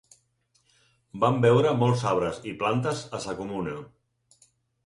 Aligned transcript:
Vam 1.25 1.37
veure 1.43 1.75
molts 1.83 2.05
arbres 2.13 2.39
i 2.53 2.57
plantes 2.63 3.05
a 3.19 3.23
Sa 3.27 3.37
Comuna. 3.43 3.75